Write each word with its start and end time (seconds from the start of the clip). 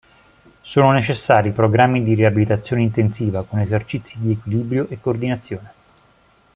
Sono 0.61 0.93
necessari 0.93 1.51
programmi 1.51 2.01
di 2.03 2.15
riabilitazione 2.15 2.81
intensiva 2.81 3.45
con 3.45 3.59
esercizi 3.59 4.17
di 4.19 4.31
equilibrio 4.31 4.87
e 4.89 4.99
coordinazione. 4.99 5.73